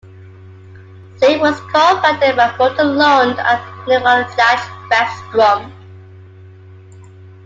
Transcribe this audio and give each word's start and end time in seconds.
Spleak 1.17 1.39
was 1.39 1.59
co-founded 1.71 2.35
by 2.35 2.55
Morten 2.57 2.95
Lund 2.95 3.37
and 3.37 3.61
Nicolaj 3.85 4.31
Reffstrup. 4.89 5.71